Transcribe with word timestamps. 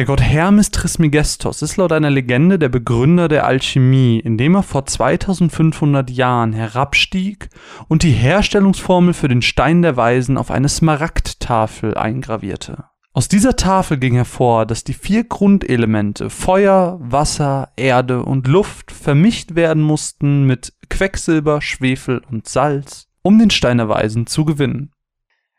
Der 0.00 0.06
Gott 0.06 0.22
Hermes 0.22 0.70
Trismegistos 0.70 1.60
ist 1.60 1.76
laut 1.76 1.92
einer 1.92 2.08
Legende 2.08 2.58
der 2.58 2.70
Begründer 2.70 3.28
der 3.28 3.44
Alchemie, 3.44 4.18
indem 4.18 4.54
er 4.54 4.62
vor 4.62 4.86
2500 4.86 6.08
Jahren 6.08 6.54
herabstieg 6.54 7.50
und 7.86 8.02
die 8.02 8.12
Herstellungsformel 8.12 9.12
für 9.12 9.28
den 9.28 9.42
Stein 9.42 9.82
der 9.82 9.98
Weisen 9.98 10.38
auf 10.38 10.50
eine 10.50 10.70
Smaragdtafel 10.70 11.98
eingravierte. 11.98 12.84
Aus 13.12 13.28
dieser 13.28 13.56
Tafel 13.56 13.98
ging 13.98 14.14
hervor, 14.14 14.64
dass 14.64 14.84
die 14.84 14.94
vier 14.94 15.24
Grundelemente 15.24 16.30
Feuer, 16.30 16.98
Wasser, 17.02 17.68
Erde 17.76 18.24
und 18.24 18.48
Luft 18.48 18.92
vermischt 18.92 19.54
werden 19.54 19.82
mussten 19.82 20.44
mit 20.46 20.72
Quecksilber, 20.88 21.60
Schwefel 21.60 22.22
und 22.30 22.48
Salz, 22.48 23.08
um 23.20 23.38
den 23.38 23.50
Stein 23.50 23.76
der 23.76 23.90
Weisen 23.90 24.26
zu 24.26 24.46
gewinnen. 24.46 24.92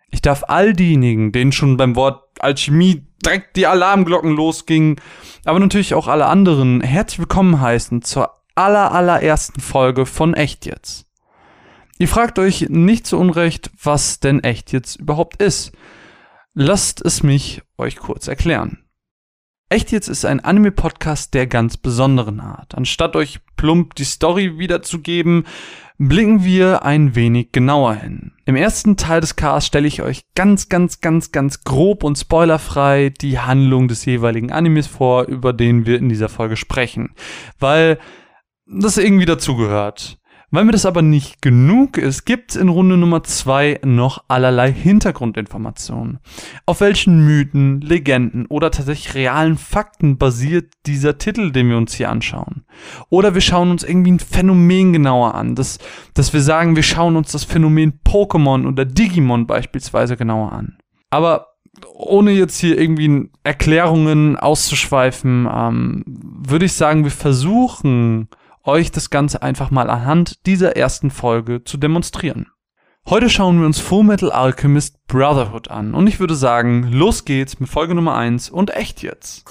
Ich 0.10 0.24
darf 0.24 0.46
all 0.48 0.74
diejenigen, 0.74 1.32
denen 1.32 1.52
schon 1.52 1.78
beim 1.78 1.96
Wort 1.96 2.24
Alchemie 2.40 3.06
direkt 3.22 3.56
die 3.56 3.68
Alarmglocken 3.68 4.32
losgingen, 4.32 5.00
aber 5.46 5.60
natürlich 5.60 5.94
auch 5.94 6.08
alle 6.08 6.26
anderen 6.26 6.82
herzlich 6.82 7.20
willkommen 7.20 7.62
heißen 7.62 8.02
zur 8.02 8.42
aller 8.56 8.92
allerersten 8.92 9.62
Folge 9.62 10.06
von 10.06 10.34
Echt 10.34 10.66
jetzt. 10.66 11.06
Ihr 11.98 12.08
fragt 12.08 12.40
euch 12.40 12.68
nicht 12.70 13.06
zu 13.06 13.18
Unrecht, 13.18 13.72
was 13.82 14.20
denn 14.20 14.44
Echt 14.44 14.72
jetzt 14.72 14.98
überhaupt 14.98 15.42
ist. 15.42 15.72
Lasst 16.54 17.04
es 17.06 17.24
mich 17.24 17.62
euch 17.78 17.96
kurz 17.98 18.28
erklären. 18.28 18.80
Echt 19.70 19.92
jetzt 19.94 20.10
ist 20.10 20.26
ein 20.26 20.42
Anime-Podcast 20.42 21.34
der 21.34 21.48
ganz 21.48 21.78
besonderen 21.78 22.42
Art. 22.42 22.76
Anstatt 22.76 23.16
euch 23.16 23.40
plump 23.56 23.96
die 23.96 24.04
Story 24.04 24.58
wiederzugeben, 24.58 25.46
blicken 26.08 26.44
wir 26.44 26.84
ein 26.84 27.14
wenig 27.14 27.52
genauer 27.52 27.94
hin. 27.94 28.32
Im 28.46 28.56
ersten 28.56 28.98
Teil 28.98 29.22
des 29.22 29.36
Casts 29.36 29.68
stelle 29.68 29.88
ich 29.88 30.02
euch 30.02 30.24
ganz, 30.34 30.68
ganz, 30.68 31.00
ganz, 31.00 31.32
ganz 31.32 31.64
grob 31.64 32.04
und 32.04 32.18
spoilerfrei 32.18 33.10
die 33.10 33.38
Handlung 33.38 33.88
des 33.88 34.04
jeweiligen 34.06 34.52
Animes 34.52 34.88
vor, 34.88 35.26
über 35.26 35.54
den 35.54 35.86
wir 35.86 36.00
in 36.00 36.10
dieser 36.10 36.28
Folge 36.28 36.58
sprechen. 36.58 37.14
Weil 37.60 38.00
das 38.66 38.98
irgendwie 38.98 39.28
dazugehört. 39.28 40.18
Weil 40.54 40.66
mir 40.66 40.74
das 40.74 40.86
aber 40.86 41.02
nicht 41.02 41.42
genug 41.42 41.98
ist, 41.98 42.26
gibt 42.26 42.52
es 42.52 42.58
in 42.58 42.68
Runde 42.68 42.98
Nummer 42.98 43.24
zwei 43.24 43.80
noch 43.86 44.26
allerlei 44.28 44.72
Hintergrundinformationen. 44.74 46.20
Auf 46.66 46.82
welchen 46.82 47.24
Mythen, 47.24 47.80
Legenden 47.80 48.48
oder 48.48 48.70
tatsächlich 48.70 49.16
realen 49.16 49.58
Fakten 49.58 50.18
basiert 50.18 50.74
dieser 50.86 51.18
Titel, 51.18 51.52
den 51.52 51.70
wir 51.70 51.78
uns 51.78 51.94
hier 51.94 52.10
anschauen? 52.10 52.66
Oder 53.10 53.34
wir 53.34 53.40
schauen 53.40 53.72
uns 53.72 53.84
irgendwie 53.84 54.12
ein 54.12 54.20
Phänomen 54.20 54.92
genauer 54.92 55.36
an, 55.36 55.56
dass, 55.56 55.80
dass 56.16 56.34
wir 56.34 56.42
sagen, 56.42 56.76
wir 56.76 56.84
schauen 56.84 57.16
uns 57.16 57.32
das 57.32 57.46
Phänomen 57.46 58.02
Pokémon 58.06 58.68
oder 58.68 58.84
Digimon 58.84 59.48
beispielsweise 59.48 60.18
genauer 60.18 60.52
an. 60.52 60.78
Aber 61.10 61.48
ohne 61.94 62.32
jetzt 62.32 62.60
hier 62.60 62.78
irgendwie 62.78 63.30
Erklärungen 63.44 64.36
auszuschweifen, 64.36 65.48
ähm, 65.50 66.04
würde 66.06 66.66
ich 66.66 66.74
sagen, 66.74 67.06
wir 67.06 67.12
versuchen 67.12 68.28
euch 68.64 68.92
das 68.92 69.10
Ganze 69.10 69.42
einfach 69.42 69.72
mal 69.72 69.90
anhand 69.90 70.46
dieser 70.46 70.76
ersten 70.76 71.12
Folge 71.12 71.64
zu 71.64 71.78
demonstrieren. 71.78 72.48
Heute 73.10 73.30
schauen 73.30 73.60
wir 73.60 73.66
uns 73.66 73.80
Full 73.80 74.04
Metal 74.04 74.32
Alchemist 74.32 75.06
Brotherhood 75.08 75.70
an 75.70 75.96
und 75.96 76.08
ich 76.08 76.20
würde 76.20 76.36
sagen, 76.36 76.84
los 76.92 77.26
geht's 77.26 77.60
mit 77.60 77.70
Folge 77.70 77.96
Nummer 77.96 78.16
1 78.16 78.50
und 78.50 78.76
echt 78.76 79.02
jetzt. 79.02 79.44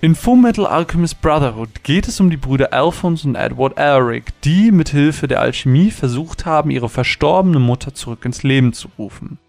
In 0.00 0.14
Fullmetal 0.14 0.64
Alchemist 0.64 1.20
Brotherhood 1.20 1.82
geht 1.82 2.06
es 2.06 2.20
um 2.20 2.30
die 2.30 2.36
Brüder 2.36 2.72
Alphonse 2.72 3.26
und 3.26 3.34
Edward 3.34 3.76
Elric, 3.76 4.26
die 4.42 4.70
mit 4.70 4.90
Hilfe 4.90 5.26
der 5.26 5.40
Alchemie 5.40 5.90
versucht 5.90 6.46
haben, 6.46 6.70
ihre 6.70 6.88
verstorbene 6.88 7.58
Mutter 7.58 7.92
zurück 7.94 8.24
ins 8.24 8.44
Leben 8.44 8.72
zu 8.72 8.86
rufen. 8.96 9.40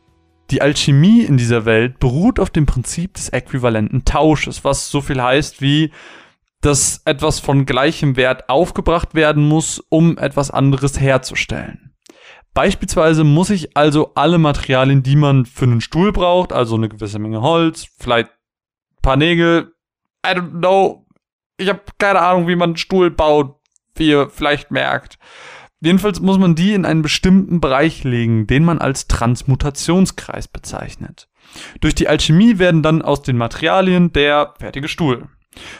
Die 0.49 0.63
Alchemie 0.63 1.21
in 1.21 1.37
dieser 1.37 1.65
Welt 1.65 1.99
beruht 1.99 2.39
auf 2.39 2.49
dem 2.49 2.65
Prinzip 2.65 3.13
des 3.13 3.29
äquivalenten 3.29 4.05
Tausches, 4.05 4.63
was 4.63 4.89
so 4.89 5.01
viel 5.01 5.21
heißt 5.21 5.61
wie, 5.61 5.91
dass 6.61 7.03
etwas 7.05 7.39
von 7.39 7.67
gleichem 7.67 8.15
Wert 8.15 8.49
aufgebracht 8.49 9.13
werden 9.13 9.47
muss, 9.47 9.77
um 9.89 10.17
etwas 10.17 10.49
anderes 10.49 10.99
herzustellen. 10.99 11.93
Beispielsweise 12.55 13.23
muss 13.23 13.51
ich 13.51 13.77
also 13.77 14.13
alle 14.15 14.39
Materialien, 14.39 15.03
die 15.03 15.15
man 15.15 15.45
für 15.45 15.65
einen 15.65 15.79
Stuhl 15.79 16.11
braucht, 16.11 16.53
also 16.53 16.75
eine 16.75 16.89
gewisse 16.89 17.19
Menge 17.19 17.43
Holz, 17.43 17.85
vielleicht 17.99 18.29
ein 18.29 19.01
paar 19.03 19.15
Nägel, 19.15 19.75
I 20.25 20.31
don't 20.31 20.59
know. 20.59 21.05
Ich 21.57 21.69
habe 21.69 21.81
keine 21.97 22.21
Ahnung, 22.21 22.47
wie 22.47 22.55
man 22.55 22.71
einen 22.71 22.77
Stuhl 22.77 23.11
baut, 23.11 23.55
wie 23.95 24.09
ihr 24.09 24.29
vielleicht 24.29 24.71
merkt. 24.71 25.17
Jedenfalls 25.81 26.19
muss 26.19 26.37
man 26.37 26.55
die 26.55 26.73
in 26.73 26.85
einen 26.85 27.01
bestimmten 27.01 27.61
Bereich 27.61 28.03
legen, 28.03 28.47
den 28.47 28.65
man 28.65 28.79
als 28.79 29.07
Transmutationskreis 29.07 30.47
bezeichnet. 30.47 31.29
Durch 31.79 31.95
die 31.95 32.07
Alchemie 32.07 32.59
werden 32.59 32.83
dann 32.83 33.01
aus 33.01 33.21
den 33.21 33.37
Materialien 33.37 34.11
der 34.11 34.53
fertige 34.59 34.87
Stuhl. 34.87 35.29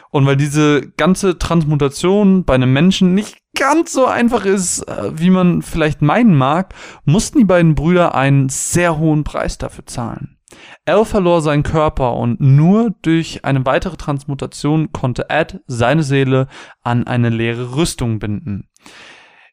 Und 0.10 0.26
weil 0.26 0.38
diese 0.38 0.90
ganze 0.98 1.38
Transmutation 1.38 2.44
bei 2.44 2.56
einem 2.56 2.74
Menschen 2.74 3.14
nicht 3.14 3.38
ganz 3.56 3.94
so 3.94 4.06
einfach 4.06 4.46
ist, 4.46 4.82
äh, 4.88 5.20
wie 5.20 5.30
man 5.30 5.62
vielleicht 5.62 6.02
meinen 6.02 6.36
mag, 6.36 6.74
mussten 7.06 7.40
die 7.40 7.46
beiden 7.46 7.76
Brüder 7.76 8.16
einen 8.16 8.50
sehr 8.50 8.98
hohen 8.98 9.24
Preis 9.24 9.58
dafür 9.58 9.86
zahlen. 9.86 10.39
Al 10.86 11.06
verlor 11.06 11.42
seinen 11.42 11.64
Körper 11.64 12.16
und 12.16 12.40
nur 12.40 12.96
durch 13.02 13.46
eine 13.46 13.66
weitere 13.66 13.98
Transmutation 13.98 14.92
konnte 14.92 15.30
Ed 15.30 15.62
seine 15.68 16.04
Seele 16.04 16.48
an 16.82 17.06
eine 17.06 17.30
leere 17.30 17.76
Rüstung 17.76 18.20
binden. 18.20 18.70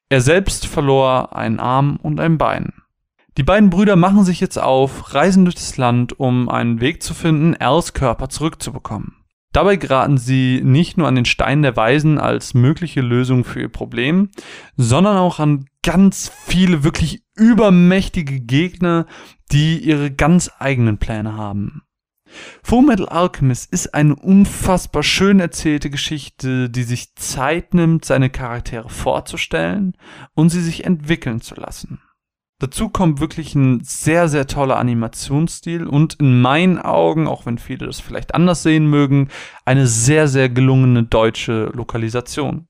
Er 0.08 0.20
selbst 0.20 0.66
verlor 0.66 1.36
einen 1.36 1.58
Arm 1.58 1.98
und 2.02 2.20
ein 2.20 2.38
Bein. 2.38 2.72
Die 3.36 3.42
beiden 3.42 3.68
Brüder 3.68 3.96
machen 3.96 4.24
sich 4.24 4.40
jetzt 4.40 4.58
auf, 4.58 5.12
reisen 5.12 5.44
durch 5.44 5.56
das 5.56 5.76
Land, 5.76 6.18
um 6.18 6.48
einen 6.48 6.80
Weg 6.80 7.02
zu 7.02 7.12
finden, 7.12 7.54
Als 7.56 7.92
Körper 7.92 8.30
zurückzubekommen. 8.30 9.25
Dabei 9.56 9.76
geraten 9.76 10.18
sie 10.18 10.60
nicht 10.62 10.98
nur 10.98 11.08
an 11.08 11.14
den 11.14 11.24
Stein 11.24 11.62
der 11.62 11.74
Weisen 11.76 12.18
als 12.18 12.52
mögliche 12.52 13.00
Lösung 13.00 13.42
für 13.42 13.62
ihr 13.62 13.70
Problem, 13.70 14.28
sondern 14.76 15.16
auch 15.16 15.38
an 15.38 15.64
ganz 15.82 16.30
viele 16.44 16.84
wirklich 16.84 17.22
übermächtige 17.34 18.40
Gegner, 18.40 19.06
die 19.52 19.78
ihre 19.78 20.10
ganz 20.10 20.50
eigenen 20.58 20.98
Pläne 20.98 21.38
haben. 21.38 21.84
Fullmetal 22.62 23.08
Alchemist 23.08 23.72
ist 23.72 23.94
eine 23.94 24.14
unfassbar 24.14 25.02
schön 25.02 25.40
erzählte 25.40 25.88
Geschichte, 25.88 26.68
die 26.68 26.82
sich 26.82 27.14
Zeit 27.14 27.72
nimmt, 27.72 28.04
seine 28.04 28.28
Charaktere 28.28 28.90
vorzustellen 28.90 29.96
und 30.34 30.50
sie 30.50 30.60
sich 30.60 30.84
entwickeln 30.84 31.40
zu 31.40 31.54
lassen. 31.54 32.02
Dazu 32.58 32.88
kommt 32.88 33.20
wirklich 33.20 33.54
ein 33.54 33.80
sehr, 33.84 34.28
sehr 34.30 34.46
toller 34.46 34.78
Animationsstil 34.78 35.86
und 35.86 36.14
in 36.14 36.40
meinen 36.40 36.78
Augen, 36.78 37.28
auch 37.28 37.44
wenn 37.44 37.58
viele 37.58 37.84
das 37.84 38.00
vielleicht 38.00 38.34
anders 38.34 38.62
sehen 38.62 38.88
mögen, 38.88 39.28
eine 39.66 39.86
sehr, 39.86 40.26
sehr 40.26 40.48
gelungene 40.48 41.02
deutsche 41.02 41.66
Lokalisation. 41.74 42.66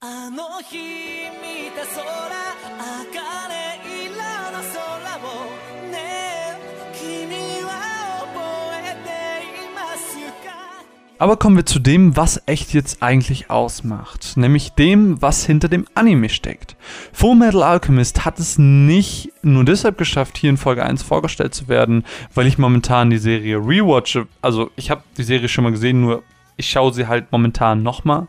Aber 11.18 11.38
kommen 11.38 11.56
wir 11.56 11.64
zu 11.64 11.78
dem, 11.78 12.14
was 12.16 12.42
echt 12.44 12.74
jetzt 12.74 13.02
eigentlich 13.02 13.50
ausmacht. 13.50 14.36
Nämlich 14.36 14.72
dem, 14.72 15.20
was 15.22 15.46
hinter 15.46 15.68
dem 15.68 15.86
Anime 15.94 16.28
steckt. 16.28 16.76
Full 17.12 17.36
Metal 17.36 17.62
Alchemist 17.62 18.26
hat 18.26 18.38
es 18.38 18.58
nicht 18.58 19.32
nur 19.42 19.64
deshalb 19.64 19.96
geschafft, 19.96 20.36
hier 20.36 20.50
in 20.50 20.58
Folge 20.58 20.84
1 20.84 21.02
vorgestellt 21.02 21.54
zu 21.54 21.68
werden, 21.68 22.04
weil 22.34 22.46
ich 22.46 22.58
momentan 22.58 23.08
die 23.08 23.18
Serie 23.18 23.56
rewatche. 23.56 24.26
Also 24.42 24.70
ich 24.76 24.90
habe 24.90 25.02
die 25.16 25.22
Serie 25.22 25.48
schon 25.48 25.64
mal 25.64 25.72
gesehen, 25.72 26.02
nur 26.02 26.22
ich 26.58 26.68
schaue 26.68 26.92
sie 26.92 27.06
halt 27.06 27.32
momentan 27.32 27.82
nochmal 27.82 28.28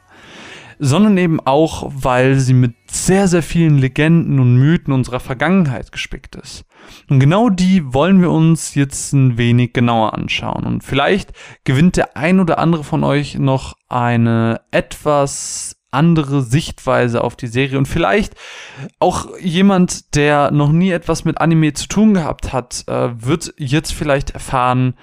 sondern 0.79 1.17
eben 1.17 1.39
auch, 1.39 1.91
weil 1.93 2.35
sie 2.35 2.53
mit 2.53 2.75
sehr, 2.87 3.27
sehr 3.27 3.43
vielen 3.43 3.77
Legenden 3.77 4.39
und 4.39 4.57
Mythen 4.57 4.93
unserer 4.93 5.19
Vergangenheit 5.19 5.91
gespickt 5.91 6.35
ist. 6.35 6.65
Und 7.09 7.19
genau 7.19 7.49
die 7.49 7.93
wollen 7.93 8.21
wir 8.21 8.31
uns 8.31 8.75
jetzt 8.75 9.13
ein 9.13 9.37
wenig 9.37 9.73
genauer 9.73 10.13
anschauen. 10.13 10.65
Und 10.65 10.83
vielleicht 10.83 11.33
gewinnt 11.63 11.97
der 11.97 12.15
ein 12.15 12.39
oder 12.39 12.59
andere 12.59 12.83
von 12.83 13.03
euch 13.03 13.37
noch 13.37 13.75
eine 13.89 14.61
etwas 14.71 15.77
andere 15.89 16.41
Sichtweise 16.41 17.23
auf 17.23 17.35
die 17.35 17.47
Serie 17.47 17.77
und 17.77 17.87
vielleicht 17.87 18.35
auch 18.99 19.37
jemand, 19.39 20.15
der 20.15 20.51
noch 20.51 20.71
nie 20.71 20.91
etwas 20.91 21.23
mit 21.23 21.39
Anime 21.39 21.73
zu 21.73 21.87
tun 21.87 22.13
gehabt 22.13 22.51
hat, 22.51 22.83
äh, 22.87 23.09
wird 23.25 23.53
jetzt 23.57 23.93
vielleicht 23.93 24.31
erfahren, 24.31 24.95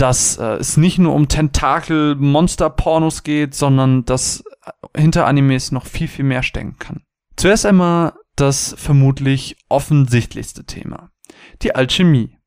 dass 0.00 0.38
äh, 0.38 0.54
es 0.54 0.76
nicht 0.76 0.98
nur 0.98 1.14
um 1.14 1.28
Tentakel-Monster-Pornos 1.28 3.22
geht, 3.22 3.54
sondern 3.54 4.04
dass 4.06 4.42
hinter 4.96 5.26
Animes 5.26 5.72
noch 5.72 5.86
viel, 5.86 6.08
viel 6.08 6.24
mehr 6.24 6.42
stecken 6.42 6.76
kann. 6.78 7.02
Zuerst 7.36 7.66
einmal 7.66 8.14
das 8.36 8.74
vermutlich 8.78 9.56
offensichtlichste 9.68 10.64
Thema. 10.64 11.10
Die 11.62 11.74
Alchemie. 11.74 12.38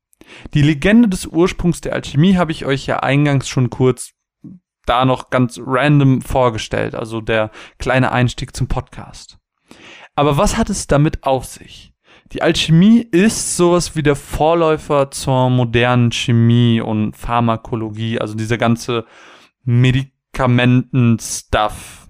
Die 0.52 0.62
Legende 0.62 1.08
des 1.08 1.26
Ursprungs 1.26 1.80
der 1.80 1.92
Alchemie 1.92 2.36
habe 2.36 2.50
ich 2.50 2.64
euch 2.64 2.86
ja 2.86 3.00
eingangs 3.00 3.48
schon 3.48 3.70
kurz 3.70 4.12
da 4.86 5.04
noch 5.04 5.30
ganz 5.30 5.58
random 5.64 6.22
vorgestellt, 6.22 6.94
also 6.94 7.20
der 7.20 7.50
kleine 7.78 8.12
Einstieg 8.12 8.54
zum 8.54 8.66
Podcast. 8.66 9.38
Aber 10.14 10.36
was 10.36 10.56
hat 10.56 10.70
es 10.70 10.86
damit 10.86 11.24
auf 11.24 11.44
sich? 11.44 11.93
Die 12.32 12.42
Alchemie 12.42 13.00
ist 13.00 13.56
sowas 13.56 13.96
wie 13.96 14.02
der 14.02 14.16
Vorläufer 14.16 15.10
zur 15.10 15.48
modernen 15.50 16.10
Chemie 16.10 16.80
und 16.80 17.14
Pharmakologie, 17.16 18.20
also 18.20 18.34
dieser 18.34 18.58
ganze 18.58 19.04
Medikamenten-Stuff. 19.64 22.08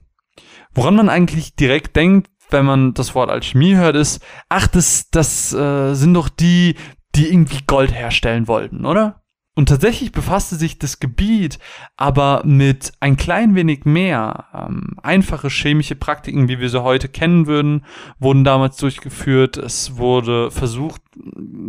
Woran 0.74 0.96
man 0.96 1.08
eigentlich 1.08 1.56
direkt 1.56 1.96
denkt, 1.96 2.30
wenn 2.50 2.64
man 2.64 2.94
das 2.94 3.14
Wort 3.14 3.30
Alchemie 3.30 3.76
hört, 3.76 3.96
ist, 3.96 4.24
ach, 4.48 4.66
das, 4.68 5.10
das 5.10 5.52
äh, 5.52 5.94
sind 5.94 6.14
doch 6.14 6.28
die, 6.28 6.76
die 7.14 7.28
irgendwie 7.28 7.60
Gold 7.66 7.92
herstellen 7.92 8.48
wollten, 8.48 8.86
oder? 8.86 9.23
Und 9.56 9.68
tatsächlich 9.68 10.10
befasste 10.10 10.56
sich 10.56 10.80
das 10.80 10.98
Gebiet 10.98 11.60
aber 11.96 12.42
mit 12.44 12.92
ein 12.98 13.16
klein 13.16 13.54
wenig 13.54 13.84
mehr. 13.84 14.46
Ähm, 14.52 14.96
einfache 15.00 15.48
chemische 15.48 15.94
Praktiken, 15.94 16.48
wie 16.48 16.58
wir 16.58 16.68
sie 16.68 16.82
heute 16.82 17.08
kennen 17.08 17.46
würden, 17.46 17.84
wurden 18.18 18.42
damals 18.42 18.76
durchgeführt. 18.78 19.56
Es 19.56 19.96
wurde 19.96 20.50
versucht, 20.50 21.02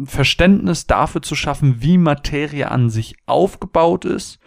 Verständnis 0.06 0.88
dafür 0.88 1.22
zu 1.22 1.36
schaffen, 1.36 1.82
wie 1.82 1.98
Materie 1.98 2.70
an 2.70 2.90
sich 2.90 3.16
aufgebaut 3.26 4.06
ist 4.06 4.40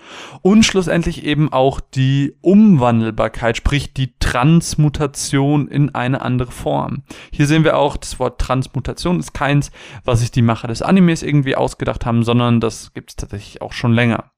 und 0.43 0.65
schlussendlich 0.65 1.25
eben 1.25 1.53
auch 1.53 1.81
die 1.81 2.35
Umwandelbarkeit, 2.41 3.56
sprich 3.56 3.93
die 3.93 4.15
Transmutation 4.19 5.69
in 5.69 5.95
eine 5.95 6.23
andere 6.23 6.53
Form. 6.53 7.03
Hier 7.33 7.47
sehen 7.47 7.65
wir 7.65 7.77
auch, 7.77 7.97
das 7.97 8.19
Wort 8.19 8.41
Transmutation 8.41 9.19
ist 9.19 9.33
keins, 9.33 9.71
was 10.05 10.21
sich 10.21 10.31
die 10.31 10.43
Macher 10.43 10.69
des 10.69 10.83
Animes 10.83 11.23
irgendwie 11.23 11.56
ausgedacht 11.56 12.06
haben, 12.06 12.25
sondern 12.25 12.61
das 12.61 12.93
gibt 12.95 13.11
es 13.11 13.17
tatsächlich 13.17 13.62
auch 13.62 13.73
schon 13.73 13.93
länger. 13.93 14.31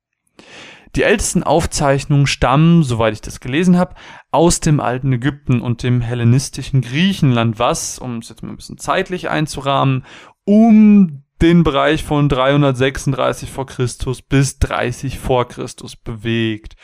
Die 0.96 1.04
ältesten 1.04 1.44
Aufzeichnungen 1.44 2.26
stammen, 2.26 2.82
soweit 2.82 3.12
ich 3.12 3.20
das 3.20 3.38
gelesen 3.38 3.78
habe, 3.78 3.94
aus 4.32 4.58
dem 4.58 4.80
alten 4.80 5.12
Ägypten 5.12 5.60
und 5.60 5.84
dem 5.84 6.00
hellenistischen 6.00 6.80
Griechenland, 6.80 7.60
was, 7.60 8.00
um 8.00 8.18
es 8.18 8.28
jetzt 8.28 8.42
mal 8.42 8.50
ein 8.50 8.56
bisschen 8.56 8.78
zeitlich 8.78 9.30
einzurahmen, 9.30 10.04
um 10.44 11.24
den 11.42 11.62
Bereich 11.62 12.04
von 12.04 12.28
336 12.28 13.50
vor 13.50 13.66
Christus 13.66 14.22
bis 14.22 14.58
30 14.58 15.18
vor 15.18 15.48
Christus 15.48 15.96
bewegt. 15.96 16.74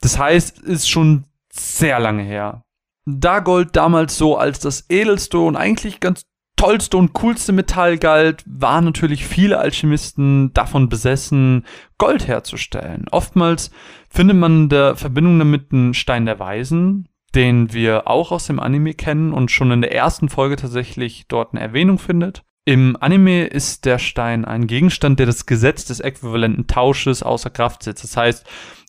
Das 0.00 0.18
heißt, 0.18 0.60
ist 0.60 0.88
schon 0.88 1.24
sehr 1.50 1.98
lange 1.98 2.22
her. 2.22 2.62
Da 3.04 3.40
Gold 3.40 3.74
damals 3.76 4.16
so 4.16 4.36
als 4.36 4.58
das 4.60 4.88
edelste 4.88 5.38
und 5.38 5.56
eigentlich 5.56 6.00
ganz 6.00 6.26
tollste 6.56 6.96
und 6.96 7.12
coolste 7.12 7.52
Metall 7.52 7.98
galt, 7.98 8.42
waren 8.46 8.84
natürlich 8.84 9.26
viele 9.26 9.58
Alchemisten 9.58 10.52
davon 10.54 10.88
besessen, 10.88 11.66
Gold 11.98 12.26
herzustellen. 12.26 13.06
Oftmals 13.10 13.70
findet 14.08 14.36
man 14.36 14.62
in 14.62 14.68
der 14.70 14.96
Verbindung 14.96 15.38
damit 15.38 15.72
einen 15.72 15.94
Stein 15.94 16.24
der 16.24 16.38
Weisen, 16.38 17.08
den 17.34 17.72
wir 17.72 18.08
auch 18.08 18.32
aus 18.32 18.46
dem 18.46 18.58
Anime 18.58 18.94
kennen 18.94 19.32
und 19.32 19.50
schon 19.50 19.70
in 19.70 19.82
der 19.82 19.94
ersten 19.94 20.30
Folge 20.30 20.56
tatsächlich 20.56 21.26
dort 21.28 21.52
eine 21.52 21.60
Erwähnung 21.60 21.98
findet. 21.98 22.45
Im 22.68 22.96
Anime 22.98 23.46
ist 23.46 23.84
der 23.84 24.00
Stein 24.00 24.44
ein 24.44 24.66
Gegenstand, 24.66 25.20
der 25.20 25.26
das 25.26 25.46
Gesetz 25.46 25.84
des 25.84 26.00
äquivalenten 26.00 26.66
Tausches 26.66 27.22
außer 27.22 27.48
Kraft 27.48 27.84
setzt. 27.84 28.02
Das 28.02 28.16
heißt, 28.16 28.44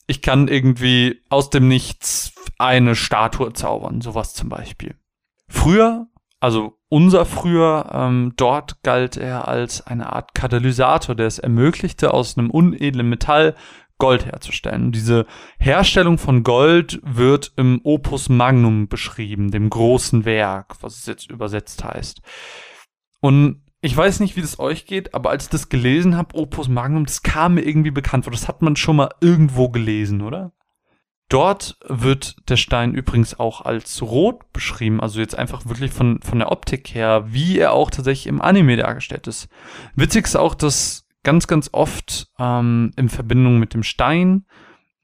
ich 0.08 0.24
kann 0.24 0.48
irgendwie 0.48 1.22
aus 1.30 1.52
dem 1.52 1.68
Nichts 1.68 2.34
eine 2.58 2.96
Statue 2.96 3.54
zaubern, 3.54 4.02
sowas 4.02 4.34
zum 4.34 4.50
Beispiel. 4.50 4.96
Früher, 5.48 6.08
also 6.40 6.80
unser 6.90 7.24
früher, 7.26 7.92
ähm, 7.94 8.34
dort 8.36 8.82
galt 8.82 9.16
er 9.16 9.48
als 9.48 9.86
eine 9.86 10.12
Art 10.12 10.34
Katalysator, 10.34 11.14
der 11.14 11.28
es 11.28 11.38
ermöglichte, 11.38 12.16
aus 12.16 12.36
einem 12.36 12.50
unedlen 12.50 13.08
Metall 13.08 13.56
Gold 14.00 14.26
herzustellen. 14.26 14.86
Und 14.86 14.96
diese 14.96 15.28
Herstellung 15.60 16.18
von 16.18 16.42
Gold 16.42 17.00
wird 17.04 17.54
im 17.58 17.80
Opus 17.84 18.28
Magnum 18.28 18.88
beschrieben, 18.88 19.52
dem 19.52 19.70
großen 19.70 20.26
Werk, 20.26 20.78
was 20.82 20.98
es 20.98 21.06
jetzt 21.06 21.30
übersetzt 21.30 21.84
heißt. 21.84 22.22
Und 23.20 23.67
ich 23.88 23.96
weiß 23.96 24.20
nicht, 24.20 24.36
wie 24.36 24.42
das 24.42 24.60
euch 24.60 24.86
geht, 24.86 25.14
aber 25.14 25.30
als 25.30 25.46
ich 25.46 25.50
das 25.50 25.70
gelesen 25.70 26.18
habe, 26.18 26.36
Opus 26.36 26.68
Magnum, 26.68 27.06
das 27.06 27.24
kam 27.24 27.54
mir 27.54 27.62
irgendwie 27.62 27.92
bekannt 27.92 28.26
vor. 28.26 28.34
Das 28.34 28.50
hat 28.50 28.62
man 28.62 28.76
schon 28.76 28.98
mal 28.98 29.12
irgendwo 29.22 29.70
gelesen, 29.70 30.22
oder? 30.22 30.52
Dort 31.30 31.78
wird 31.88 32.36
der 32.50 32.58
Stein 32.58 32.94
übrigens 32.94 33.40
auch 33.40 33.62
als 33.62 34.02
rot 34.02 34.52
beschrieben, 34.52 35.00
also 35.00 35.22
jetzt 35.22 35.38
einfach 35.38 35.66
wirklich 35.68 35.92
von, 35.92 36.20
von 36.22 36.40
der 36.40 36.52
Optik 36.52 36.94
her, 36.94 37.28
wie 37.28 37.60
er 37.60 37.72
auch 37.72 37.90
tatsächlich 37.90 38.28
im 38.28 38.42
Anime 38.42 38.76
dargestellt 38.76 39.26
ist. 39.26 39.48
Witzig 39.96 40.26
ist 40.26 40.36
auch, 40.36 40.54
dass 40.54 41.08
ganz, 41.24 41.48
ganz 41.48 41.70
oft 41.72 42.28
ähm, 42.40 42.92
in 42.98 43.08
Verbindung 43.08 43.58
mit 43.58 43.74
dem 43.74 43.84
Stein 43.84 44.46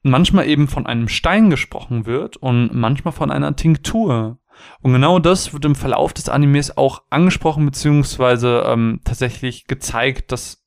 manchmal 0.01 0.45
eben 0.47 0.67
von 0.67 0.85
einem 0.85 1.07
Stein 1.07 1.49
gesprochen 1.49 2.05
wird 2.05 2.35
und 2.35 2.73
manchmal 2.73 3.13
von 3.13 3.31
einer 3.31 3.55
Tinktur. 3.55 4.39
Und 4.81 4.93
genau 4.93 5.19
das 5.19 5.53
wird 5.53 5.65
im 5.65 5.75
Verlauf 5.75 6.13
des 6.13 6.29
Animes 6.29 6.77
auch 6.77 7.03
angesprochen, 7.09 7.65
beziehungsweise 7.65 8.63
ähm, 8.67 9.01
tatsächlich 9.03 9.65
gezeigt, 9.67 10.31
dass 10.31 10.63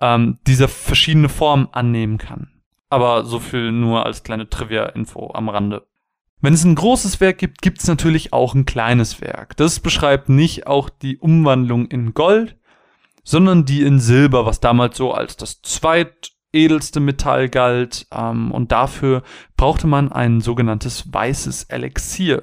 ähm, 0.00 0.38
dieser 0.46 0.68
verschiedene 0.68 1.28
Formen 1.28 1.68
annehmen 1.72 2.18
kann. 2.18 2.62
Aber 2.90 3.24
so 3.24 3.38
viel 3.38 3.72
nur 3.72 4.04
als 4.04 4.22
kleine 4.22 4.50
Trivia-Info 4.50 5.30
am 5.32 5.48
Rande. 5.48 5.86
Wenn 6.42 6.54
es 6.54 6.64
ein 6.64 6.74
großes 6.74 7.20
Werk 7.20 7.38
gibt, 7.38 7.62
gibt 7.62 7.80
es 7.80 7.86
natürlich 7.86 8.32
auch 8.32 8.54
ein 8.54 8.66
kleines 8.66 9.20
Werk. 9.20 9.56
Das 9.56 9.78
beschreibt 9.78 10.28
nicht 10.28 10.66
auch 10.66 10.90
die 10.90 11.16
Umwandlung 11.16 11.86
in 11.86 12.14
Gold, 12.14 12.56
sondern 13.22 13.64
die 13.64 13.82
in 13.82 14.00
Silber, 14.00 14.44
was 14.44 14.58
damals 14.58 14.96
so 14.96 15.12
als 15.12 15.36
das 15.36 15.62
zweitedelste 15.62 16.98
Metall 16.98 17.48
galt. 17.48 18.08
Ähm, 18.12 18.50
und 18.50 18.72
dafür 18.72 19.22
brauchte 19.56 19.86
man 19.86 20.10
ein 20.10 20.40
sogenanntes 20.40 21.12
weißes 21.12 21.64
Elixier. 21.64 22.42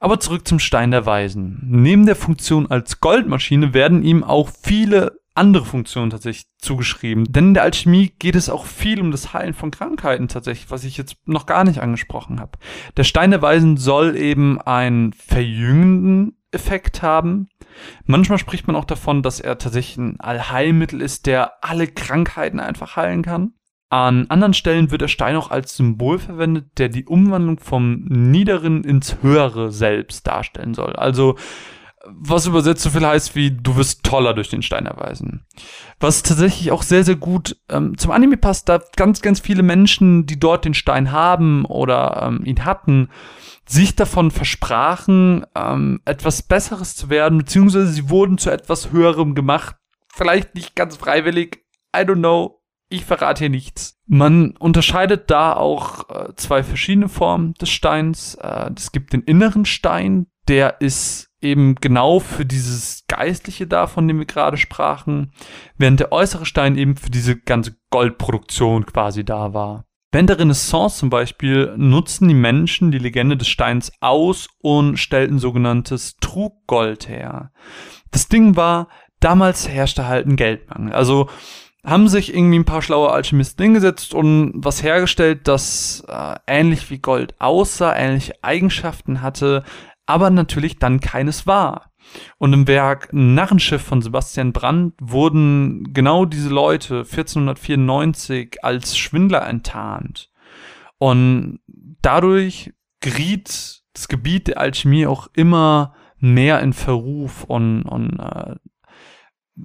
Aber 0.00 0.18
zurück 0.18 0.48
zum 0.48 0.58
Stein 0.58 0.90
der 0.90 1.04
Weisen. 1.04 1.60
Neben 1.62 2.06
der 2.06 2.16
Funktion 2.16 2.70
als 2.70 3.00
Goldmaschine 3.00 3.74
werden 3.74 4.02
ihm 4.02 4.24
auch 4.24 4.48
viele 4.62 5.20
andere 5.34 5.64
Funktionen 5.64 6.10
tatsächlich 6.10 6.46
zugeschrieben. 6.58 7.30
Denn 7.30 7.48
in 7.48 7.54
der 7.54 7.62
Alchemie 7.62 8.12
geht 8.18 8.34
es 8.34 8.48
auch 8.48 8.64
viel 8.64 9.00
um 9.00 9.10
das 9.10 9.32
Heilen 9.32 9.54
von 9.54 9.70
Krankheiten 9.70 10.26
tatsächlich, 10.26 10.70
was 10.70 10.84
ich 10.84 10.96
jetzt 10.96 11.16
noch 11.26 11.46
gar 11.46 11.64
nicht 11.64 11.80
angesprochen 11.80 12.40
habe. 12.40 12.58
Der 12.96 13.04
Stein 13.04 13.30
der 13.30 13.42
Weisen 13.42 13.76
soll 13.76 14.16
eben 14.16 14.60
einen 14.60 15.12
verjüngenden 15.12 16.36
Effekt 16.50 17.02
haben. 17.02 17.48
Manchmal 18.04 18.38
spricht 18.38 18.66
man 18.66 18.76
auch 18.76 18.84
davon, 18.84 19.22
dass 19.22 19.38
er 19.38 19.58
tatsächlich 19.58 19.98
ein 19.98 20.20
Allheilmittel 20.20 21.00
ist, 21.00 21.26
der 21.26 21.62
alle 21.62 21.86
Krankheiten 21.86 22.58
einfach 22.58 22.96
heilen 22.96 23.22
kann. 23.22 23.52
An 23.90 24.26
anderen 24.28 24.54
Stellen 24.54 24.92
wird 24.92 25.02
der 25.02 25.08
Stein 25.08 25.34
auch 25.34 25.50
als 25.50 25.76
Symbol 25.76 26.20
verwendet, 26.20 26.78
der 26.78 26.88
die 26.88 27.06
Umwandlung 27.06 27.58
vom 27.58 28.04
Niederen 28.04 28.84
ins 28.84 29.16
Höhere 29.20 29.72
selbst 29.72 30.28
darstellen 30.28 30.74
soll. 30.74 30.94
Also, 30.94 31.34
was 32.06 32.46
übersetzt 32.46 32.82
so 32.82 32.90
viel 32.90 33.04
heißt 33.04 33.34
wie, 33.34 33.50
du 33.50 33.74
wirst 33.74 34.04
toller 34.04 34.32
durch 34.32 34.48
den 34.48 34.62
Stein 34.62 34.86
erweisen. 34.86 35.44
Was 35.98 36.22
tatsächlich 36.22 36.70
auch 36.70 36.84
sehr, 36.84 37.02
sehr 37.02 37.16
gut 37.16 37.56
ähm, 37.68 37.98
zum 37.98 38.12
Anime 38.12 38.36
passt, 38.36 38.68
da 38.68 38.80
ganz, 38.94 39.22
ganz 39.22 39.40
viele 39.40 39.64
Menschen, 39.64 40.24
die 40.24 40.38
dort 40.38 40.64
den 40.64 40.74
Stein 40.74 41.10
haben 41.10 41.64
oder 41.64 42.22
ähm, 42.22 42.44
ihn 42.44 42.64
hatten, 42.64 43.10
sich 43.66 43.96
davon 43.96 44.30
versprachen, 44.30 45.44
ähm, 45.56 46.00
etwas 46.04 46.42
Besseres 46.42 46.94
zu 46.94 47.10
werden, 47.10 47.38
beziehungsweise 47.38 47.88
sie 47.88 48.08
wurden 48.08 48.38
zu 48.38 48.50
etwas 48.50 48.92
Höherem 48.92 49.34
gemacht. 49.34 49.74
Vielleicht 50.08 50.54
nicht 50.54 50.76
ganz 50.76 50.96
freiwillig, 50.96 51.64
I 51.94 52.00
don't 52.00 52.18
know, 52.18 52.59
ich 52.90 53.04
verrate 53.04 53.44
hier 53.44 53.50
nichts. 53.50 53.98
Man 54.06 54.56
unterscheidet 54.58 55.30
da 55.30 55.54
auch 55.54 56.10
äh, 56.10 56.34
zwei 56.34 56.62
verschiedene 56.62 57.08
Formen 57.08 57.54
des 57.54 57.70
Steins. 57.70 58.34
Äh, 58.34 58.72
es 58.76 58.92
gibt 58.92 59.12
den 59.12 59.22
inneren 59.22 59.64
Stein, 59.64 60.26
der 60.48 60.80
ist 60.80 61.30
eben 61.40 61.76
genau 61.76 62.18
für 62.18 62.44
dieses 62.44 63.04
Geistliche 63.06 63.66
da, 63.66 63.86
von 63.86 64.06
dem 64.06 64.18
wir 64.18 64.26
gerade 64.26 64.56
sprachen, 64.56 65.32
während 65.78 66.00
der 66.00 66.12
äußere 66.12 66.44
Stein 66.44 66.76
eben 66.76 66.96
für 66.96 67.10
diese 67.10 67.38
ganze 67.38 67.76
Goldproduktion 67.90 68.84
quasi 68.84 69.24
da 69.24 69.54
war. 69.54 69.84
Während 70.12 70.28
der 70.28 70.40
Renaissance 70.40 70.98
zum 70.98 71.08
Beispiel 71.08 71.72
nutzten 71.76 72.26
die 72.26 72.34
Menschen 72.34 72.90
die 72.90 72.98
Legende 72.98 73.36
des 73.36 73.46
Steins 73.46 73.92
aus 74.00 74.48
und 74.58 74.96
stellten 74.96 75.38
sogenanntes 75.38 76.16
Truggold 76.16 77.08
her. 77.08 77.52
Das 78.10 78.26
Ding 78.26 78.56
war, 78.56 78.88
damals 79.20 79.68
herrschte 79.68 80.08
halt 80.08 80.26
ein 80.26 80.34
Geldmangel. 80.34 80.92
Also 80.92 81.28
haben 81.84 82.08
sich 82.08 82.34
irgendwie 82.34 82.58
ein 82.58 82.64
paar 82.64 82.82
schlaue 82.82 83.10
Alchemisten 83.10 83.62
hingesetzt 83.62 84.14
und 84.14 84.52
was 84.54 84.82
hergestellt, 84.82 85.48
das 85.48 86.04
äh, 86.08 86.36
ähnlich 86.46 86.90
wie 86.90 86.98
Gold 86.98 87.34
aussah, 87.40 87.96
ähnliche 87.96 88.34
Eigenschaften 88.42 89.22
hatte, 89.22 89.64
aber 90.06 90.30
natürlich 90.30 90.78
dann 90.78 91.00
keines 91.00 91.46
war. 91.46 91.90
Und 92.38 92.52
im 92.52 92.66
Werk 92.66 93.10
Narrenschiff 93.12 93.82
von 93.82 94.02
Sebastian 94.02 94.52
Brandt 94.52 94.94
wurden 95.00 95.92
genau 95.92 96.24
diese 96.24 96.48
Leute 96.48 96.98
1494 96.98 98.64
als 98.64 98.98
Schwindler 98.98 99.46
enttarnt. 99.46 100.30
Und 100.98 101.60
dadurch 102.02 102.72
geriet 103.00 103.82
das 103.94 104.08
Gebiet 104.08 104.48
der 104.48 104.60
Alchemie 104.60 105.06
auch 105.06 105.28
immer 105.34 105.94
mehr 106.18 106.60
in 106.60 106.72
Verruf 106.72 107.44
und, 107.44 107.82
und 107.82 108.18
äh, 108.18 108.56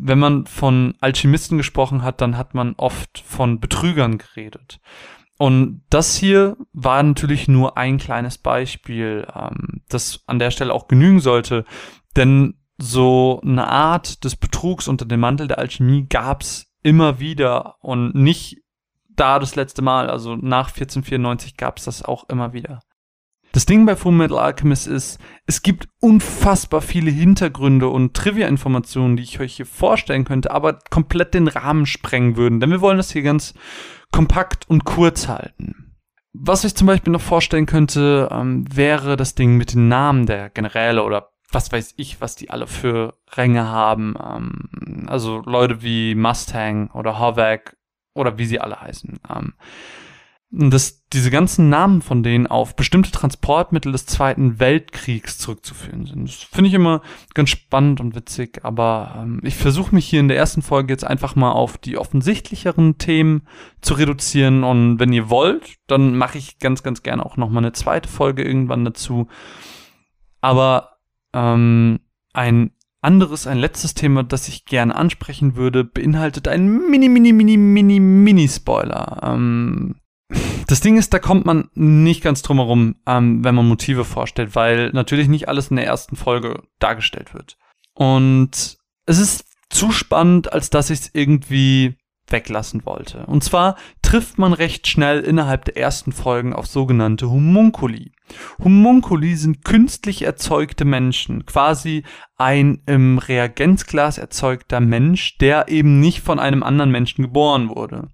wenn 0.07 0.19
man 0.19 0.45
von 0.45 0.95
Alchemisten 1.01 1.57
gesprochen 1.57 2.03
hat, 2.03 2.21
dann 2.21 2.38
hat 2.38 2.53
man 2.53 2.75
oft 2.77 3.19
von 3.19 3.59
Betrügern 3.59 4.17
geredet. 4.17 4.79
Und 5.38 5.83
das 5.89 6.15
hier 6.15 6.55
war 6.74 7.01
natürlich 7.03 7.47
nur 7.47 7.77
ein 7.77 7.97
kleines 7.97 8.38
Beispiel, 8.38 9.27
ähm, 9.35 9.81
das 9.89 10.24
an 10.27 10.39
der 10.39 10.51
Stelle 10.51 10.74
auch 10.74 10.88
genügen 10.88 11.19
sollte. 11.19 11.65
Denn 12.15 12.55
so 12.77 13.41
eine 13.43 13.67
Art 13.67 14.24
des 14.24 14.35
Betrugs 14.35 14.88
unter 14.88 15.05
dem 15.05 15.19
Mantel 15.19 15.47
der 15.47 15.59
Alchemie 15.59 16.07
gab's 16.07 16.67
immer 16.83 17.19
wieder 17.19 17.75
und 17.81 18.15
nicht 18.15 18.62
da 19.09 19.39
das 19.39 19.55
letzte 19.55 19.81
Mal, 19.81 20.09
also 20.09 20.35
nach 20.35 20.67
1494 20.67 21.57
gab's 21.57 21.85
das 21.85 22.03
auch 22.03 22.29
immer 22.29 22.53
wieder. 22.53 22.81
Das 23.55 23.65
Ding 23.65 23.85
bei 23.85 23.95
Fullmetal 23.95 24.38
Alchemist 24.38 24.85
ist, 24.85 25.17
es 25.45 25.62
gibt 25.62 25.88
unfassbar 26.01 26.81
viele 26.81 27.09
Hintergründe 27.09 27.88
und 27.88 28.13
Trivia-Informationen, 28.13 29.15
die 29.15 29.24
ich 29.24 29.39
euch 29.39 29.55
hier 29.55 29.65
vorstellen 29.65 30.25
könnte, 30.25 30.51
aber 30.51 30.79
komplett 30.89 31.33
den 31.33 31.47
Rahmen 31.47 31.85
sprengen 31.85 32.35
würden, 32.35 32.59
denn 32.59 32.69
wir 32.69 32.81
wollen 32.81 32.97
das 32.97 33.13
hier 33.13 33.21
ganz 33.21 33.53
kompakt 34.12 34.69
und 34.69 34.83
kurz 34.83 35.29
halten. 35.29 35.95
Was 36.33 36.65
ich 36.65 36.75
zum 36.75 36.88
Beispiel 36.88 37.13
noch 37.13 37.21
vorstellen 37.21 37.65
könnte, 37.65 38.27
ähm, 38.29 38.65
wäre 38.75 39.15
das 39.15 39.35
Ding 39.35 39.55
mit 39.55 39.74
den 39.74 39.88
Namen 39.88 40.25
der 40.25 40.50
Generäle 40.50 41.01
oder 41.03 41.29
was 41.50 41.71
weiß 41.71 41.93
ich, 41.95 42.19
was 42.19 42.35
die 42.35 42.50
alle 42.50 42.67
für 42.67 43.13
Ränge 43.38 43.69
haben. 43.69 44.15
Ähm, 44.21 45.05
also 45.07 45.41
Leute 45.45 45.81
wie 45.81 46.13
Mustang 46.13 46.91
oder 46.91 47.19
Hovak 47.21 47.77
oder 48.13 48.38
wie 48.38 48.47
sie 48.47 48.59
alle 48.59 48.81
heißen. 48.81 49.17
Ähm, 49.33 49.53
dass 50.57 51.05
diese 51.09 51.31
ganzen 51.31 51.69
Namen 51.69 52.01
von 52.01 52.24
denen 52.24 52.47
auf 52.47 52.77
bestimmte 52.77 53.12
Transportmittel 53.12 53.91
des 53.91 54.05
Zweiten 54.05 54.57
Weltkriegs 54.59 55.38
zurückzuführen 55.38 56.05
sind. 56.05 56.29
Das 56.29 56.35
finde 56.35 56.69
ich 56.69 56.74
immer 56.74 57.01
ganz 57.33 57.50
spannend 57.50 58.00
und 58.00 58.15
witzig, 58.15 58.63
aber 58.63 59.15
ähm, 59.17 59.41
ich 59.43 59.55
versuche 59.55 59.93
mich 59.93 60.07
hier 60.07 60.21
in 60.21 60.29
der 60.29 60.38
ersten 60.38 60.62
Folge 60.62 60.93
jetzt 60.93 61.03
einfach 61.03 61.35
mal 61.35 61.51
auf 61.51 61.77
die 61.77 61.97
offensichtlicheren 61.97 62.97
Themen 62.97 63.41
zu 63.81 63.95
reduzieren 63.95 64.63
und 64.63 64.97
wenn 64.97 65.12
ihr 65.12 65.29
wollt, 65.29 65.75
dann 65.88 66.17
mache 66.17 66.38
ich 66.38 66.59
ganz, 66.59 66.83
ganz 66.83 67.03
gerne 67.03 67.25
auch 67.25 67.35
nochmal 67.35 67.63
eine 67.63 67.74
zweite 67.74 68.07
Folge 68.07 68.43
irgendwann 68.43 68.85
dazu. 68.85 69.27
Aber 70.39 71.00
ähm, 71.33 72.00
ein 72.33 72.71
anderes, 73.01 73.45
ein 73.45 73.57
letztes 73.57 73.93
Thema, 73.93 74.24
das 74.24 74.47
ich 74.47 74.63
gerne 74.63 74.95
ansprechen 74.95 75.57
würde, 75.57 75.83
beinhaltet 75.83 76.47
einen 76.47 76.89
mini, 76.89 77.09
mini, 77.09 77.33
mini, 77.33 77.57
mini, 77.57 78.00
mini 78.00 78.47
Spoiler. 78.47 79.19
Ähm, 79.21 79.95
das 80.67 80.81
Ding 80.81 80.98
ist, 80.98 81.13
da 81.13 81.19
kommt 81.19 81.45
man 81.45 81.69
nicht 81.74 82.22
ganz 82.22 82.41
drum 82.41 82.57
herum, 82.57 82.95
ähm, 83.05 83.43
wenn 83.43 83.55
man 83.55 83.67
Motive 83.67 84.05
vorstellt, 84.05 84.55
weil 84.55 84.89
natürlich 84.91 85.27
nicht 85.27 85.48
alles 85.48 85.69
in 85.69 85.75
der 85.75 85.86
ersten 85.86 86.15
Folge 86.15 86.63
dargestellt 86.79 87.34
wird. 87.34 87.57
Und 87.93 88.77
es 89.05 89.19
ist 89.19 89.45
zu 89.69 89.91
spannend, 89.91 90.51
als 90.53 90.69
dass 90.69 90.89
ich 90.89 91.00
es 91.00 91.10
irgendwie 91.13 91.98
weglassen 92.27 92.86
wollte. 92.86 93.25
Und 93.25 93.43
zwar 93.43 93.75
trifft 94.05 94.38
man 94.38 94.53
recht 94.53 94.88
schnell 94.88 95.21
innerhalb 95.21 95.65
der 95.65 95.77
ersten 95.77 96.12
Folgen 96.12 96.53
auf 96.53 96.67
sogenannte 96.67 97.27
Homunculi. 97.27 98.12
Homunculi 98.63 99.35
sind 99.35 99.65
künstlich 99.65 100.21
erzeugte 100.21 100.85
Menschen, 100.85 101.47
quasi 101.47 102.03
ein 102.38 102.83
im 102.85 103.17
Reagenzglas 103.17 104.19
erzeugter 104.19 104.79
Mensch, 104.79 105.39
der 105.39 105.69
eben 105.69 106.00
nicht 106.00 106.21
von 106.21 106.38
einem 106.38 106.62
anderen 106.62 106.91
Menschen 106.91 107.24
geboren 107.24 107.69
wurde. 107.69 108.09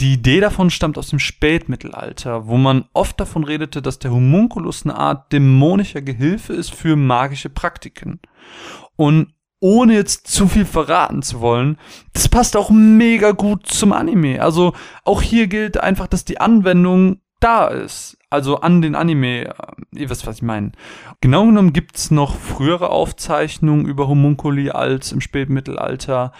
Die 0.00 0.12
Idee 0.14 0.38
davon 0.38 0.70
stammt 0.70 0.98
aus 0.98 1.08
dem 1.08 1.18
Spätmittelalter, 1.18 2.46
wo 2.46 2.56
man 2.56 2.84
oft 2.92 3.18
davon 3.18 3.42
redete, 3.42 3.82
dass 3.82 3.98
der 3.98 4.12
Homunculus 4.12 4.84
eine 4.84 4.96
Art 4.96 5.32
dämonischer 5.32 6.02
Gehilfe 6.02 6.52
ist 6.52 6.72
für 6.72 6.94
magische 6.94 7.50
Praktiken. 7.50 8.20
Und 8.96 9.33
ohne 9.64 9.94
jetzt 9.94 10.26
zu 10.26 10.46
viel 10.46 10.66
verraten 10.66 11.22
zu 11.22 11.40
wollen, 11.40 11.78
das 12.12 12.28
passt 12.28 12.54
auch 12.54 12.68
mega 12.68 13.30
gut 13.30 13.66
zum 13.66 13.94
Anime. 13.94 14.42
Also 14.42 14.74
auch 15.04 15.22
hier 15.22 15.46
gilt 15.46 15.78
einfach, 15.80 16.06
dass 16.06 16.26
die 16.26 16.38
Anwendung 16.38 17.22
da 17.40 17.68
ist. 17.68 18.18
Also 18.28 18.60
an 18.60 18.82
den 18.82 18.94
Anime, 18.94 19.46
äh, 19.46 19.52
ihr 19.94 20.10
wisst, 20.10 20.26
was 20.26 20.36
ich 20.36 20.42
meine. 20.42 20.72
Genau 21.22 21.46
genommen 21.46 21.72
gibt's 21.72 22.10
noch 22.10 22.36
frühere 22.36 22.90
Aufzeichnungen 22.90 23.86
über 23.86 24.06
Homunculi 24.06 24.68
als 24.68 25.12
im 25.12 25.22
Spätmittelalter, 25.22 26.32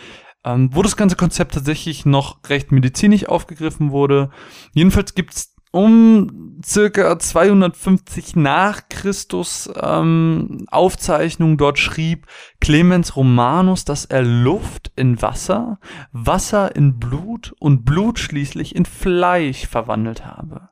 ähm, 0.45 0.69
wo 0.75 0.83
das 0.83 0.99
ganze 0.99 1.17
Konzept 1.17 1.55
tatsächlich 1.55 2.05
noch 2.05 2.41
recht 2.51 2.73
medizinisch 2.73 3.27
aufgegriffen 3.27 3.91
wurde. 3.91 4.29
Jedenfalls 4.75 5.15
gibt's 5.15 5.54
um 5.75 6.61
circa 6.65 7.19
250 7.19 8.37
nach 8.37 8.89
Christus 8.89 9.69
ähm, 9.75 10.67
Aufzeichnung 10.71 11.57
dort 11.57 11.81
schrieb 11.81 12.29
Clemens 12.61 13.17
Romanus, 13.17 13.85
dass 13.85 14.05
er 14.05 14.23
Luft 14.23 14.93
in 14.95 15.21
Wasser, 15.21 15.81
Wasser 16.13 16.77
in 16.77 17.01
Blut 17.01 17.57
und 17.59 17.85
Blut 17.85 18.21
schließlich 18.21 18.77
in 18.77 18.85
Fleisch 18.85 19.67
verwandelt 19.67 20.25
habe. 20.25 20.69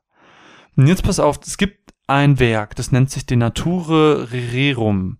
Und 0.77 0.87
jetzt 0.87 1.03
pass 1.03 1.19
auf, 1.19 1.37
es 1.45 1.57
gibt 1.57 1.93
ein 2.07 2.39
Werk, 2.39 2.77
das 2.77 2.93
nennt 2.93 3.09
sich 3.09 3.25
De 3.25 3.35
Nature 3.35 4.29
Rerum, 4.31 5.17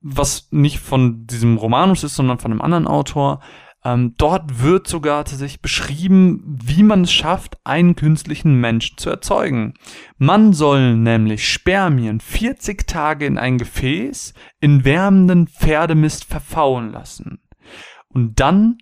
was 0.00 0.48
nicht 0.50 0.80
von 0.80 1.28
diesem 1.28 1.58
Romanus 1.58 2.02
ist, 2.02 2.16
sondern 2.16 2.40
von 2.40 2.50
einem 2.50 2.60
anderen 2.60 2.88
Autor. 2.88 3.38
Ähm, 3.86 4.14
dort 4.18 4.64
wird 4.64 4.88
sogar 4.88 5.24
tatsächlich 5.24 5.62
beschrieben, 5.62 6.42
wie 6.44 6.82
man 6.82 7.02
es 7.02 7.12
schafft, 7.12 7.56
einen 7.62 7.94
künstlichen 7.94 8.60
Menschen 8.60 8.98
zu 8.98 9.10
erzeugen. 9.10 9.74
Man 10.18 10.52
soll 10.52 10.96
nämlich 10.96 11.48
Spermien 11.48 12.18
40 12.18 12.88
Tage 12.88 13.26
in 13.26 13.38
ein 13.38 13.58
Gefäß 13.58 14.34
in 14.58 14.84
wärmenden 14.84 15.46
Pferdemist 15.46 16.24
verfauen 16.24 16.90
lassen. 16.90 17.38
Und 18.08 18.40
dann 18.40 18.78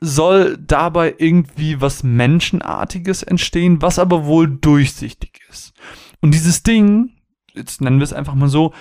soll 0.00 0.58
dabei 0.58 1.14
irgendwie 1.18 1.80
was 1.80 2.02
Menschenartiges 2.02 3.22
entstehen, 3.22 3.80
was 3.80 4.00
aber 4.00 4.24
wohl 4.24 4.48
durchsichtig 4.58 5.38
ist. 5.50 5.72
Und 6.20 6.34
dieses 6.34 6.64
Ding, 6.64 7.12
jetzt 7.54 7.80
nennen 7.80 8.00
wir 8.00 8.04
es 8.04 8.12
einfach 8.12 8.34
mal 8.34 8.48
so, 8.48 8.74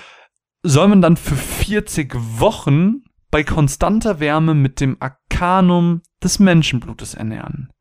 soll 0.63 0.87
man 0.87 1.03
dann 1.03 1.17
für 1.17 1.35
40 1.35 2.15
Wochen 2.39 3.03
bei 3.31 3.43
konstanter 3.43 4.19
Wärme 4.19 4.53
mit 4.53 4.79
dem 4.79 4.97
Arkanum 4.99 6.01
des 6.23 6.39
Menschenblutes 6.39 7.13
ernähren. 7.13 7.71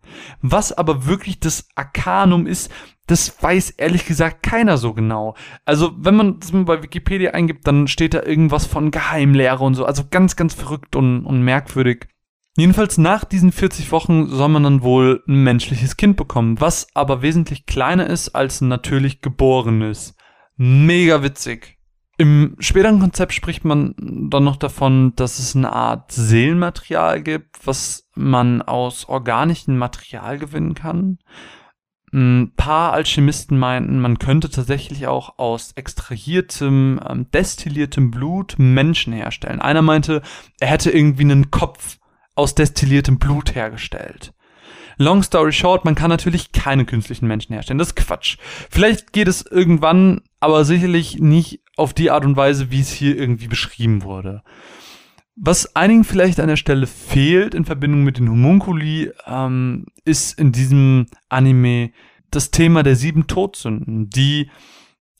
Was 0.41 0.73
aber 0.73 1.07
wirklich 1.07 1.41
das 1.41 1.69
Arkanum 1.75 2.47
ist, 2.47 2.71
das 3.07 3.43
weiß 3.43 3.71
ehrlich 3.71 4.07
gesagt 4.07 4.43
keiner 4.43 4.79
so 4.79 4.95
genau. 4.95 5.35
Also, 5.65 5.93
wenn 5.97 6.15
man 6.15 6.39
das 6.39 6.53
mal 6.53 6.65
bei 6.65 6.83
Wikipedia 6.83 7.33
eingibt, 7.33 7.67
dann 7.67 7.89
steht 7.89 8.15
da 8.15 8.23
irgendwas 8.23 8.67
von 8.67 8.93
Geheimlehre 8.93 9.63
und 9.65 9.75
so. 9.75 9.85
Also 9.85 10.05
ganz, 10.09 10.37
ganz 10.37 10.55
verrückt 10.55 10.95
und, 10.95 11.27
und 11.27 11.43
merkwürdig. 11.43 12.07
Jedenfalls 12.57 12.99
nach 12.99 13.25
diesen 13.25 13.53
40 13.53 13.91
Wochen 13.93 14.27
soll 14.29 14.49
man 14.49 14.65
dann 14.65 14.83
wohl 14.83 15.23
ein 15.27 15.43
menschliches 15.43 15.97
Kind 15.97 16.17
bekommen, 16.17 16.61
was 16.61 16.89
aber 16.95 17.23
wesentlich 17.23 17.67
kleiner 17.67 18.07
ist 18.07 18.31
als 18.31 18.61
ein 18.61 18.69
natürlich 18.69 19.21
geborenes. 19.21 20.15
Mega 20.57 21.23
witzig. 21.23 21.80
Im 22.21 22.55
späteren 22.59 23.01
Konzept 23.01 23.33
spricht 23.33 23.65
man 23.65 23.95
dann 23.97 24.45
noch 24.45 24.57
davon, 24.57 25.15
dass 25.17 25.39
es 25.39 25.57
eine 25.57 25.73
Art 25.73 26.13
Seelenmaterial 26.13 27.23
gibt, 27.23 27.67
was 27.67 28.11
man 28.15 28.61
aus 28.61 29.09
organischem 29.09 29.79
Material 29.79 30.39
gewinnen 30.39 30.75
kann. 30.75 31.17
Ein 32.13 32.53
paar 32.55 32.93
Alchemisten 32.93 33.59
meinten, 33.59 34.03
man 34.03 34.19
könnte 34.19 34.51
tatsächlich 34.51 35.07
auch 35.07 35.39
aus 35.39 35.73
extrahiertem, 35.77 37.01
ähm, 37.09 37.31
destilliertem 37.31 38.11
Blut 38.11 38.57
Menschen 38.59 39.15
herstellen. 39.15 39.63
Einer 39.63 39.81
meinte, 39.81 40.21
er 40.59 40.69
hätte 40.69 40.91
irgendwie 40.91 41.23
einen 41.23 41.51
Kopf 41.51 41.97
aus 42.35 42.55
destilliertem 42.55 43.19
Blut 43.19 43.55
hergestellt. 43.55 44.35
Long 44.99 45.23
story 45.23 45.53
short, 45.53 45.87
man 45.87 45.95
kann 45.95 46.11
natürlich 46.11 46.53
keine 46.53 46.85
künstlichen 46.85 47.27
Menschen 47.27 47.55
herstellen. 47.55 47.79
Das 47.79 47.89
ist 47.89 47.97
Quatsch. 47.97 48.37
Vielleicht 48.69 49.15
geht 49.15 49.29
es 49.29 49.41
irgendwann, 49.41 50.21
aber 50.41 50.67
sicherlich 50.67 51.19
nicht 51.19 51.63
auf 51.81 51.95
die 51.95 52.11
Art 52.11 52.25
und 52.25 52.37
Weise, 52.37 52.71
wie 52.71 52.81
es 52.81 52.91
hier 52.91 53.17
irgendwie 53.17 53.49
beschrieben 53.49 54.03
wurde. 54.03 54.43
Was 55.35 55.75
einigen 55.75 56.05
vielleicht 56.05 56.39
an 56.39 56.49
der 56.49 56.57
Stelle 56.57 56.87
fehlt 56.87 57.55
in 57.55 57.65
Verbindung 57.65 58.05
mit 58.05 58.19
den 58.19 58.31
Homunculi, 58.31 59.11
ähm, 59.27 59.87
ist 60.05 60.39
in 60.39 60.53
diesem 60.53 61.07
Anime 61.29 61.93
das 62.31 62.51
Thema 62.51 62.83
der 62.83 62.97
sieben 62.97 63.27
Todsünden, 63.27 64.11
die 64.11 64.51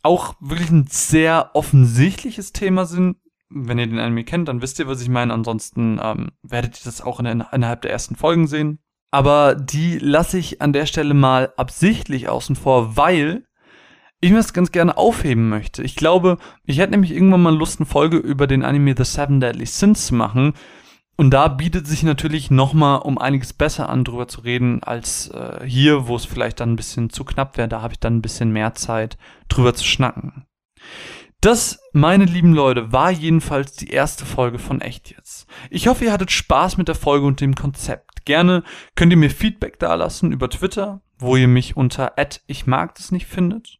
auch 0.03 0.35
wirklich 0.41 0.71
ein 0.71 0.87
sehr 0.89 1.51
offensichtliches 1.55 2.53
Thema 2.53 2.85
sind. 2.85 3.17
Wenn 3.49 3.79
ihr 3.79 3.87
den 3.87 3.99
Anime 3.99 4.25
kennt, 4.25 4.49
dann 4.49 4.63
wisst 4.63 4.79
ihr, 4.79 4.87
was 4.87 5.03
ich 5.03 5.09
meine. 5.09 5.33
Ansonsten 5.33 5.99
ähm, 6.03 6.31
werdet 6.43 6.79
ihr 6.79 6.85
das 6.85 7.01
auch 7.01 7.19
in, 7.19 7.27
innerhalb 7.27 7.83
der 7.83 7.91
ersten 7.91 8.15
Folgen 8.15 8.47
sehen 8.47 8.79
aber 9.11 9.55
die 9.55 9.99
lasse 9.99 10.39
ich 10.39 10.63
an 10.63 10.73
der 10.73 10.87
Stelle 10.87 11.15
mal 11.15 11.53
absichtlich 11.57 12.29
außen 12.29 12.57
vor, 12.57 12.97
weil 12.97 13.45
ich 14.21 14.31
mir 14.31 14.37
das 14.37 14.53
ganz 14.53 14.71
gerne 14.71 14.97
aufheben 14.97 15.49
möchte. 15.49 15.83
Ich 15.83 15.97
glaube, 15.97 16.39
ich 16.65 16.79
hätte 16.79 16.93
nämlich 16.93 17.13
irgendwann 17.13 17.43
mal 17.43 17.57
Lust, 17.57 17.81
eine 17.81 17.87
Folge 17.87 18.19
über 18.19 18.47
den 18.47 18.65
Anime 18.65 18.95
The 18.97 19.05
Seven 19.05 19.41
Deadly 19.41 19.67
Sins 19.67 20.07
zu 20.07 20.15
machen. 20.15 20.53
Und 21.17 21.31
da 21.31 21.49
bietet 21.49 21.87
sich 21.87 22.03
natürlich 22.03 22.51
nochmal 22.51 23.01
um 23.01 23.19
einiges 23.19 23.53
besser 23.53 23.89
an, 23.91 24.05
drüber 24.05 24.27
zu 24.27 24.41
reden, 24.41 24.83
als 24.83 25.29
äh, 25.29 25.67
hier, 25.67 26.07
wo 26.07 26.17
es 26.17 26.25
vielleicht 26.25 26.61
dann 26.61 26.73
ein 26.73 26.77
bisschen 26.77 27.11
zu 27.11 27.25
knapp 27.25 27.57
wäre. 27.59 27.69
Da 27.69 27.83
habe 27.83 27.93
ich 27.93 28.01
dann 28.01 28.17
ein 28.17 28.23
bisschen 28.23 28.53
mehr 28.53 28.75
Zeit, 28.75 29.19
drüber 29.49 29.75
zu 29.75 29.85
schnacken. 29.85 30.47
Das, 31.43 31.81
meine 31.93 32.27
lieben 32.27 32.53
Leute, 32.53 32.93
war 32.93 33.11
jedenfalls 33.11 33.73
die 33.73 33.91
erste 33.91 34.27
Folge 34.27 34.59
von 34.59 34.83
Echt 34.83 35.11
jetzt. 35.11 35.47
Ich 35.71 35.89
hoffe, 35.89 36.05
ihr 36.05 36.13
hattet 36.13 36.31
Spaß 36.31 36.77
mit 36.77 36.89
der 36.89 36.95
Folge 36.95 37.27
und 37.27 37.41
dem 37.41 37.55
Konzept. 37.55 38.27
Gerne 38.27 38.63
könnt 38.95 39.13
ihr 39.13 39.17
mir 39.17 39.31
Feedback 39.31 39.79
dalassen 39.79 40.33
über 40.33 40.51
Twitter. 40.51 41.01
wo 41.19 41.37
ihr 41.37 41.49
mich 41.49 41.77
unter 41.77 42.15
ich 42.47 42.67
mag 42.67 42.95
das 42.95 43.13
nicht 43.13 43.27
findet. 43.27 43.80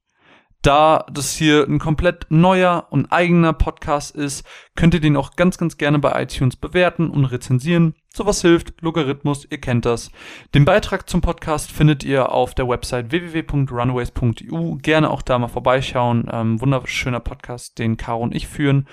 Da 0.63 1.07
das 1.11 1.35
hier 1.35 1.67
ein 1.67 1.79
komplett 1.79 2.27
neuer 2.29 2.87
und 2.91 3.11
eigener 3.11 3.55
Podcast 3.55 4.15
ist, 4.15 4.47
könnt 4.77 4.93
ihr 4.93 5.01
den 5.01 5.17
auch 5.17 5.35
ganz, 5.37 5.57
ganz 5.57 5.79
gerne 5.79 5.99
bei 5.99 6.23
iTunes 6.23 6.57
bewerten 6.57 7.09
und 7.09 7.25
rezensieren. 7.25 7.95
Sowas 8.13 8.43
hilft, 8.43 8.75
Logarithmus, 8.83 9.47
ihr 9.49 9.59
kennt 9.59 9.87
das. 9.87 10.11
Den 10.55 10.67
Beitrag 10.67 11.09
zum 11.09 11.23
Podcast 11.23 11.73
findet 11.73 12.05
ihr 12.05 12.31
auf 12.33 12.55
der 12.55 12.69
Website 12.69 13.11
www.runaways.eu. 13.11 14.77
Gerne 14.83 15.11
auch 15.11 15.23
da 15.23 15.39
mal 15.39 15.49
vorbeischauen. 15.49 16.29
Ähm, 16.31 16.61
wunderschöner 16.61 17.21
Podcast, 17.21 17.79
den 17.79 17.97
Caro 17.97 18.23
und 18.23 18.35
ich 18.35 18.47
führen. 18.47 18.87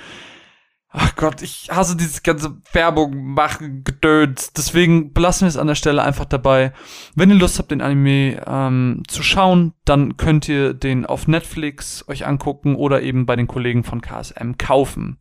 Ach 0.89 1.15
Gott, 1.17 1.41
ich 1.41 1.69
hasse 1.69 1.97
dieses 1.97 2.23
ganze 2.23 2.57
Werbung 2.71 3.33
machen, 3.33 3.83
Gedöns. 3.83 4.53
Deswegen 4.53 5.11
belassen 5.11 5.41
wir 5.41 5.49
es 5.49 5.57
an 5.57 5.67
der 5.67 5.75
Stelle 5.75 6.01
einfach 6.01 6.23
dabei. 6.23 6.71
Wenn 7.13 7.29
ihr 7.29 7.35
Lust 7.35 7.59
habt, 7.59 7.71
den 7.71 7.81
Anime 7.81 8.41
ähm, 8.47 9.03
zu 9.07 9.21
schauen, 9.21 9.73
dann 9.83 10.15
könnt 10.15 10.47
ihr 10.47 10.73
den 10.73 11.05
auf 11.05 11.27
Netflix 11.27 12.07
euch 12.07 12.25
angucken 12.25 12.75
oder 12.75 13.01
eben 13.01 13.25
bei 13.25 13.35
den 13.35 13.47
Kollegen 13.47 13.83
von 13.83 13.99
KSM 13.99 14.53
kaufen. 14.57 15.17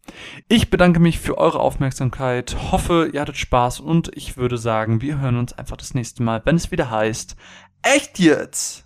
Ich 0.48 0.70
bedanke 0.70 1.00
mich 1.00 1.18
für 1.18 1.36
eure 1.36 1.58
Aufmerksamkeit, 1.58 2.56
hoffe, 2.70 3.10
ihr 3.12 3.20
hattet 3.20 3.36
Spaß 3.36 3.80
und 3.80 4.16
ich 4.16 4.36
würde 4.36 4.58
sagen, 4.58 5.00
wir 5.00 5.18
hören 5.18 5.36
uns 5.36 5.52
einfach 5.52 5.76
das 5.76 5.94
nächste 5.94 6.22
Mal, 6.22 6.42
wenn 6.44 6.56
es 6.56 6.70
wieder 6.70 6.90
heißt, 6.92 7.34
echt 7.82 8.20
jetzt! 8.20 8.85